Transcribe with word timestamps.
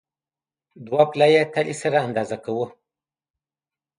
دوه 0.85 1.03
پله 1.11 1.27
یي 1.33 1.43
تلې 1.53 1.75
سره 1.81 1.97
اندازه 2.07 2.37
کوو. 2.43 2.65